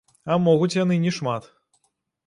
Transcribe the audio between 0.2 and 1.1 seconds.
А могуць яны